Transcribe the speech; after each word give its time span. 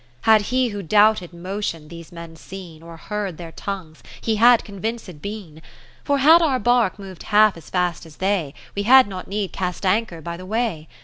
Had 0.21 0.41
he 0.49 0.69
who 0.69 0.81
doubted 0.81 1.31
Motion 1.31 1.87
these 1.87 2.11
men 2.11 2.35
seen, 2.35 2.81
Or 2.81 2.97
heard 2.97 3.37
their 3.37 3.51
tongues, 3.51 4.01
he 4.19 4.37
had 4.37 4.65
con 4.65 4.81
vinced 4.81 5.21
been. 5.21 5.61
For 6.03 6.17
had 6.17 6.41
our 6.41 6.57
Barque 6.57 6.97
mov'd 6.97 7.21
half 7.21 7.55
as 7.55 7.69
fast 7.69 8.07
as 8.07 8.15
they, 8.15 8.55
We 8.73 8.81
had 8.81 9.07
not 9.07 9.27
need 9.27 9.51
cast 9.51 9.85
Anchor 9.85 10.19
by 10.19 10.37
the 10.37 10.45
way. 10.47 10.87